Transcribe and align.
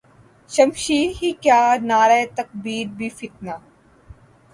شمشیر 0.49 1.07
ہی 1.17 1.31
کیا 1.43 1.59
نعرہ 1.81 2.19
تکبیر 2.35 2.85
بھی 2.97 3.09
فتنہ 3.17 3.55